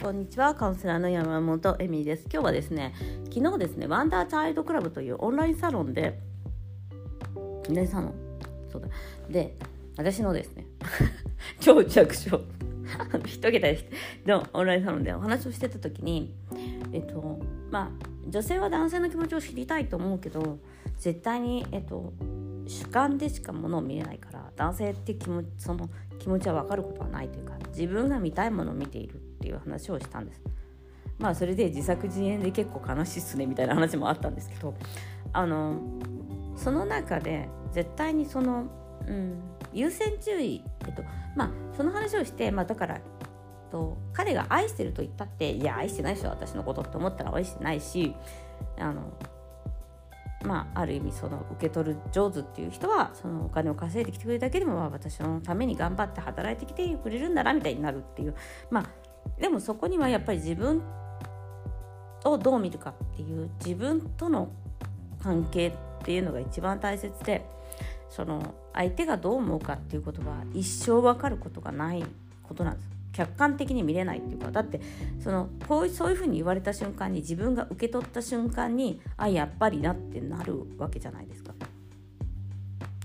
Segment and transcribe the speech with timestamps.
[0.00, 0.54] こんにちは。
[0.54, 2.26] カウンセラーの山本恵美です。
[2.32, 2.94] 今日はですね
[3.32, 6.18] 昨日ですねワンダーチャイルドクラブというオンラインサロンで
[7.34, 8.14] オンラインサロン？
[8.70, 8.88] そうだ。
[9.28, 9.56] で
[9.96, 10.66] 私のですね
[11.60, 12.40] 超弱小
[13.26, 13.68] 一桁
[14.26, 16.34] のオンラインサロンでお話をしてた時に
[16.92, 17.40] えっと
[17.70, 17.90] まあ
[18.28, 20.58] 女性は男性の気持ちを知りたいと思うけど
[20.98, 22.12] 絶対にえっと
[22.66, 29.21] 主観でしかものを見れないから男性って気持ちその気持ちは分かることはないというか自分が見たいものを見ている。
[29.42, 30.40] っていう話をしたんです。
[31.18, 34.74] まあそれで自作自演で結構悲しいっすねみたいな話もあったんですけど
[35.32, 35.76] あの
[36.56, 38.64] その中で絶対にその、
[39.06, 39.40] うん、
[39.72, 41.02] 優先順位、えっと
[41.36, 43.00] まあ、その話をして、まあ、だから
[43.70, 48.14] と彼が愛してると言ったっていや愛してないでしょ私のことって思ったら愛してないし
[48.78, 49.12] あの
[50.44, 58.34] まあ、ある意味その受け取る上手っていう人はそのお金を稼いできてくれるだけでも、まあ、私のために頑張って働いてきてくれるんだなみたいになるっていう
[58.70, 59.01] まあ
[59.38, 60.82] でもそこにはやっぱり自分
[62.24, 64.50] をどう見るかっていう自分との
[65.22, 65.72] 関係っ
[66.04, 67.44] ていうのが一番大切で
[68.08, 72.04] その相手がどう思うかっていうことは一生分かることがない
[72.42, 72.92] ことなんです。
[73.12, 74.80] 客観的に見れないっていうかだって
[75.20, 81.52] そのこうそういうふうに言われた瞬間に自分が受け取った瞬間にあやっぱりなってなるわけじゃないですか。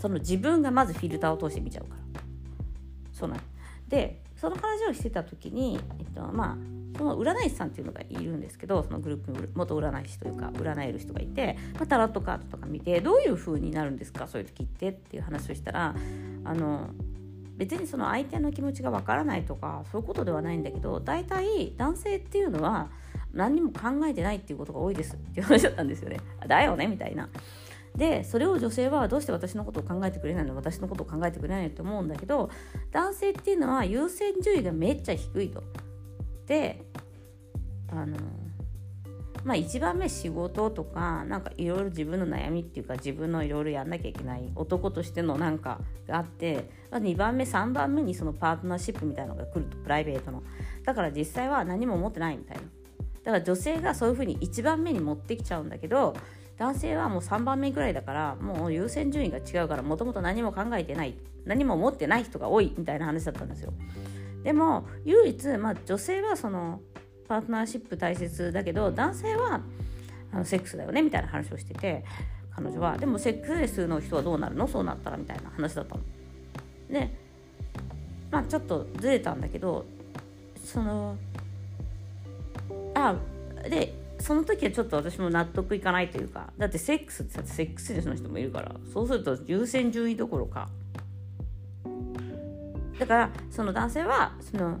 [0.00, 2.20] その自分がまずフィルターを通して見ちゃうから。
[3.12, 3.40] そうなん
[3.88, 15.94] でその話をしてた時に、えっと、まあその占い師さんっていうのがいるんですけどそのグループに元占い師というか占える人がいて、まあ、タロットカードとか見てどういう風になるんですかそういう時ってっていう話をしたら
[16.44, 16.88] あの
[17.56, 22.88] 別にその相手の気持ちがわからないとかそういうことではないんだけど大体男性っていうのは
[23.32, 26.18] 何にも考えてないっていうことが多いですっていう話だったんですよね。
[26.46, 27.28] だよねみたいな。
[27.96, 30.54] でそれを女性はどうして私のことを考えてくれないの？
[30.54, 32.50] 私のことを考えてくれないのって思うんだけど
[32.92, 35.62] 男性っていうのは優先順位がめっちゃ低いと。
[36.46, 36.82] で
[37.88, 38.16] あの
[39.44, 50.42] まあ一番目仕事とかなんかいろいろ自分の悩みっていうか自分のいろいろやんなきゃいけない男としてのなんかがあって2番目3番目にそのパートナーシップみたいなのが来るとプライベートの。
[50.84, 52.62] だから実際は何も思ってないみたいな。
[53.22, 56.14] だから女性がそういうふうに1番目に持ってきちゃうんだけど
[56.58, 63.72] 男性はもう3番目ぐらいだからもう優先順位が違うからもともと何も考えてない何も思ってない人が多いみたいな話だったんですよ。
[64.42, 66.80] でも唯一、まあ、女性はその
[67.28, 69.60] パートナーシップ大切だけど男性は
[70.32, 72.04] あのセックスだよねみたいな話をしてて
[72.54, 72.96] 彼女は。
[72.96, 74.66] でもセックスレスの人はどうなるの？
[74.66, 76.00] そうなったらみたいな話だったの。
[76.90, 77.10] で
[78.30, 79.84] まあちょっとずれたんだけど
[80.64, 81.16] その
[82.94, 83.14] あ
[83.68, 90.68] でその時はちょっと私も納得いかないというかだってセックスってセックスレスの人もいるからそうすると優先順位どころか。
[92.98, 94.80] だからその男性はその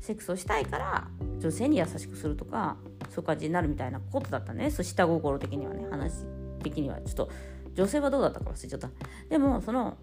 [0.00, 1.08] セックスをしたいから
[1.40, 2.76] 女性に優しくするとか
[3.10, 4.70] そういう感じになるみたいなことだったね。
[4.70, 6.24] そう下心的にはね話
[6.62, 7.00] 的には。
[7.00, 7.30] ちょっと
[7.74, 8.88] 女性はどうだったか忘れちゃった。
[9.28, 9.96] でもその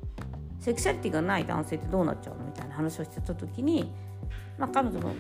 [0.59, 3.91] セクシャリティがない男性ってどうなっちゃうのみたいな話をしてた時に、
[4.57, 5.13] まあ、彼女の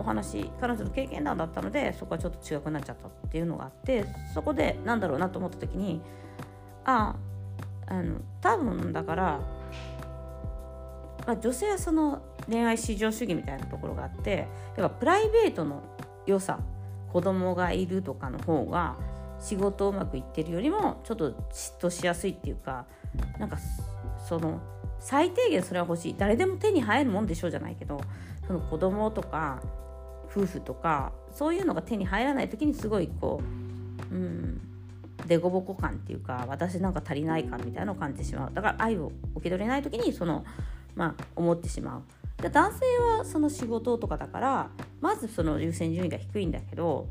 [0.00, 6.00] お話彼女の経験談だったのでそこはちょっと違くなっちゃったっていうのがあってそこでなんだろうなと思った時に
[6.84, 7.14] あ
[7.86, 9.40] ああの多分だから
[11.26, 15.82] まあ、女性はその恋愛至上主義みたいなところがあってだからプライベートの
[16.26, 16.58] 良さ
[17.12, 18.96] 子供がいるとかの方が
[19.38, 22.86] 仕事うまくいってるよりもちょっと嫉妬しやすいっていうか
[23.38, 23.58] なんか
[24.28, 24.60] その
[24.98, 26.14] 最低限それは欲しい。
[26.16, 28.00] 誰でも手に入るもんでしょうじゃないけど
[28.46, 29.62] その子供とか
[30.30, 33.40] 夫婦とかそういうのが手に入らない時にすごいこ
[34.10, 34.60] ううん
[35.26, 40.44] 凸凹感っていうか私なんか足りない感みたいなのを感じてしまうだから愛を受け取れない時にその
[40.94, 42.42] まあ、思ってしまう。
[42.42, 42.86] で男性
[43.18, 44.70] はその仕事とかだから
[45.00, 47.08] まずその優先順位が低いんだけど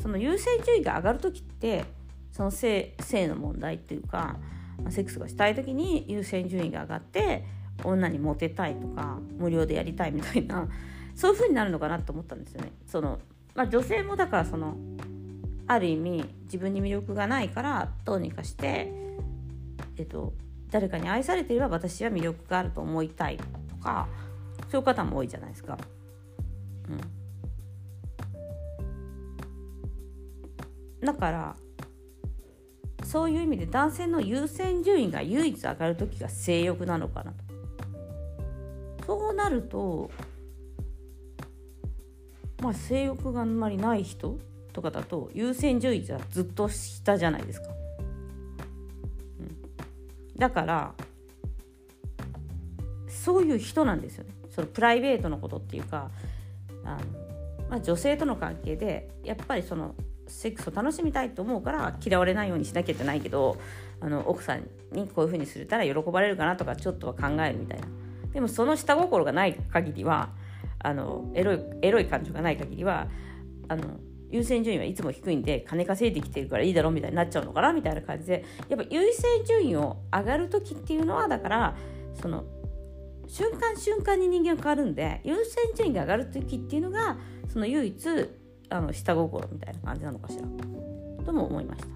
[0.00, 1.84] その優先順位が上がる時って
[2.30, 4.36] その性性の問題っていうか
[4.90, 7.46] セックスがしたい時に優先順位が上がって
[7.84, 10.68] 女にモテたいとか無料でやりたいみたいな
[11.20, 12.72] そういう風になるのかなと思ったんですよね。
[12.86, 13.18] その
[13.54, 14.74] まあ、女性もだからその
[15.66, 18.90] ある意味自分に魅力がないからどうにかして、
[19.98, 20.32] えっと、
[20.70, 23.44] 誰かに愛されていれば私は魅力があると思いたいと
[23.76, 24.08] か
[24.70, 25.76] そういう方も多いじゃないですか。
[26.88, 26.92] う
[31.04, 31.54] ん、だから
[33.04, 37.44] そういう意味で男性の優先順位が唯一上がる時が性欲なのかなと。
[39.06, 40.10] そうなると
[42.60, 44.38] まあ性欲があんまりない人
[44.72, 47.68] とかだと優先順位じゃずっと下じゃないですか。
[50.36, 50.94] だから
[53.08, 54.30] そういう人なんですよね。
[54.50, 56.10] そのプライベートのことっていうか
[56.84, 56.96] あの、
[57.68, 59.94] まあ、女性との関係でやっぱりその
[60.26, 63.58] セックスを楽しみたいと思うから嫌われないようにしなきゃじゃないけど
[64.00, 67.86] あの奥さんにこういう風にするたら喜ばれるかなとかちょっとは考えるみたいな。
[68.32, 70.30] でもその下心がない限りは
[70.80, 73.08] あのエロいエロい感情がない限りは
[73.68, 73.84] あの
[74.30, 81.76] 優先順位はいつも低いんで金稼いできてるからいいだろうみたいになっちゃうのかなみたいな感じでやっぱ優先順位を上がる時っていうのはだから
[82.20, 82.44] その
[83.26, 87.18] 瞬間瞬間に人間は変わるんで優先順位が上がる時っていうのが
[87.52, 88.08] その唯一
[88.68, 90.44] あの下心みたいな感じなのかしら
[91.24, 91.86] とも思いました。
[91.86, 91.90] う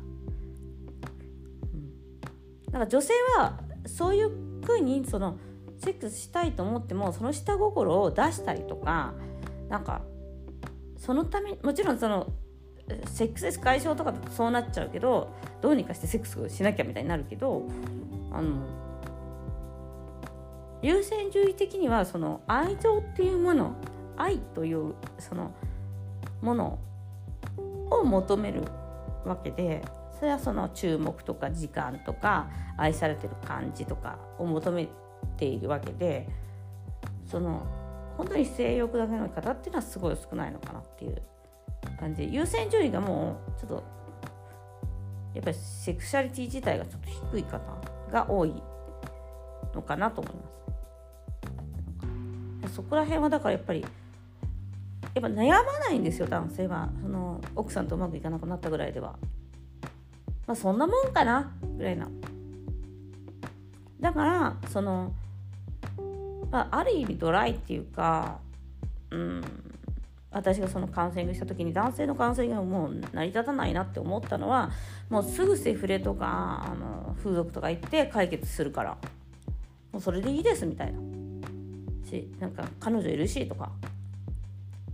[1.76, 4.30] ん、だか女性はそういう
[4.64, 5.38] ふうにその
[5.84, 9.12] セックスしたいと思ってもその下心を出したりとか
[9.68, 10.02] なんか
[10.96, 12.32] そのためもちろんその
[13.06, 17.62] セックスレス解消とかだとそうなっちゃうけどどうにかしてセックスしなきゃみたいになるけど
[18.32, 18.62] あの
[20.82, 23.74] 優先順位的にはその愛情っていうもの
[24.16, 25.52] 愛というその
[26.42, 26.78] もの
[27.90, 28.62] を求める
[29.24, 29.82] わけで
[30.18, 34.88] それはその注目とか時間とか愛されてる感じとかを求め
[35.24, 36.28] っているわけで
[37.26, 37.66] その
[38.16, 41.22] 本当に性欲だけの方っていうのはすごい少ないのかなっていう
[41.98, 42.26] 感じ。
[42.26, 43.82] で優先順位がもうちょっと
[45.34, 47.60] やっぱりセクシャリティ自体がちょっと低い方
[48.12, 48.54] が多い
[49.74, 50.34] のかなと思い
[52.62, 52.74] ます。
[52.74, 53.92] そこら辺はだからやっぱりやっ
[55.14, 56.88] ぱ悩まないんですよ男性は。
[57.02, 59.18] その奥さんとうまくいかなくなったぐらいでは。
[60.46, 62.08] まあそんなもんかなぐらいな
[64.04, 65.14] だからその
[66.50, 68.38] まあ、ある意味ドライっていうか、
[69.10, 69.42] うん、
[70.30, 74.70] 私がそのカウンセリングした時に男性のカウンセリングがもう成り立たないなって思ったのは
[75.08, 78.98] もうすぐセフレとかあの風俗とか行って解決するから。
[79.90, 80.98] もうそれでいいですみたいな。
[82.08, 83.72] しなんか彼女いるしとか。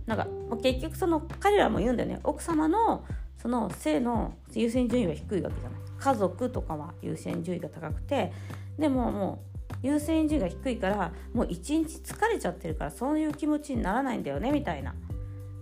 [0.07, 0.27] なんか
[0.63, 2.19] 結局その彼らも言うんだよね。
[2.23, 3.03] 奥様の
[3.37, 5.79] その性の優先順位は低いわけじゃない。
[5.99, 8.31] 家族とかは優先順位が高くて
[8.77, 14.93] でももう優先順位が低いからもう一日疲れちゃってるからそういう気持ちにならないんだよねみたいな。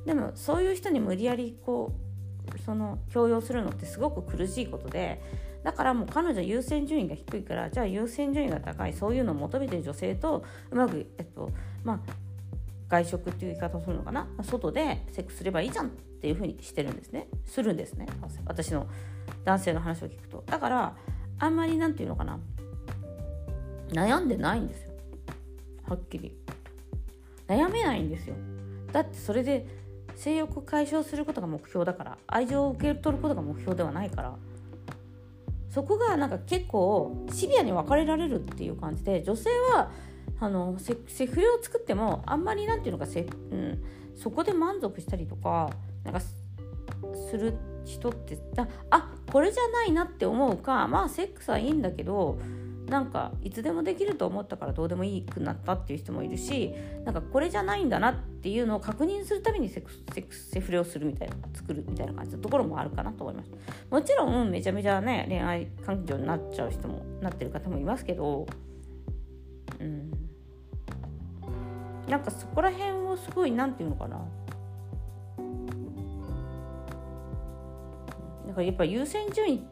[0.06, 1.94] でもそういう人に無理やりこ
[2.56, 5.22] うその強要するのってすごく苦しいことで
[5.64, 11.52] だからもう彼女優先順位が低いからじゃあ優先順位が高いそういうのを求めてる女性とうまくえっと
[11.84, 12.00] まあ
[12.88, 17.28] 外食っていう言い方をするのかな外でセックスすればいいじゃんっていうふうにしてるんですね。
[17.46, 18.08] するんですね。
[18.46, 18.88] 私の
[19.46, 20.44] 男性の話を聞くと。
[20.48, 20.96] だから
[21.38, 22.40] あんまり何て言うのかな
[23.90, 24.92] 悩んでないんですよ。
[25.88, 26.38] はっきり。
[27.48, 28.36] 悩めないんですよ。
[28.92, 29.66] だってそれで
[30.16, 34.36] 性欲解消することが目標だから愛情を受け取ることが目標ではないから。
[35.70, 39.92] そこがなんか結構シビアに分かれられるっていう感じで女性は
[40.40, 43.84] あのセフレを作ってもあんまりなんていうのかせ、うん、
[44.16, 45.70] そこで満足したりとか
[46.04, 47.54] なんかする
[47.86, 48.38] 人って
[48.90, 52.40] あこれじゃないなって思うかまあセックスはいいんだけど
[52.90, 56.74] なんかいつでもできると思ったからどうでもいいくなったっていう人もいるし
[57.06, 63.52] なんかこれじゃないんだなっていうのを確認するためにセクセクセフレをするみたいな作るみたいな感じのところもあるかなと思います。
[63.92, 68.48] もちろんめちゃめちゃね恋愛環境になっちゃう人もなってる方もいますけど
[69.80, 70.12] うん。
[72.10, 74.18] なんかそこら辺をすごい何て言うのかな。
[78.48, 79.68] だからやっぱ優先順位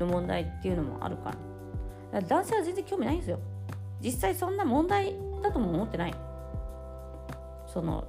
[0.00, 1.36] の問題っていうのもあるかな。
[2.12, 3.38] 男性は全然興味ないんですよ。
[4.02, 6.14] 実際そんな問題だとも思ってない。
[7.66, 8.04] その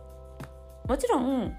[0.88, 1.55] もちろん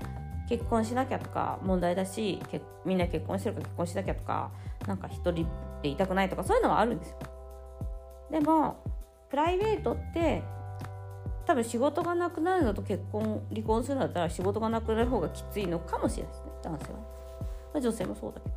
[0.48, 2.40] 結婚しなきゃとか問題だし
[2.84, 4.50] みんな結婚してるから結婚しなきゃとか
[4.86, 5.46] なんか一人
[5.82, 7.18] でいたくないとかそういうのはあるんですよ。
[8.30, 8.76] でも
[9.30, 10.42] プライベートって
[11.46, 16.52] 多分仕事がなくなるのと結婚離婚するんだったら仕事がなくなる方がきついのかもしれないですね。
[16.62, 16.98] 男性は、
[17.74, 18.54] ま、女性もそうだけど。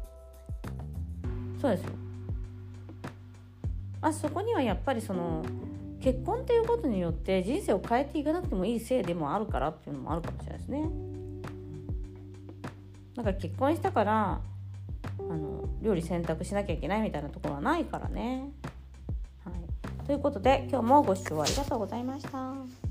[1.61, 2.04] そうですよ。
[4.05, 5.43] あそこにはやっぱりその
[5.99, 10.89] 結婚っていうことによって人生を変えていかなくてもいいせいでもあるからっていうのもあるかもしれないですね。
[13.15, 14.39] なんか結婚したから
[15.17, 18.51] あの料理選択しなきゃいけないみたいなところはないからね。
[19.43, 22.84] はい、ということで今日もご視聴ありがとうございました。